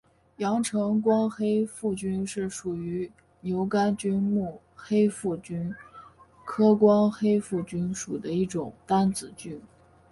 [0.37, 3.11] 阳城光黑腹菌是属于
[3.41, 5.75] 牛肝菌目黑腹菌
[6.43, 9.61] 科光黑腹菌属的一种担子菌。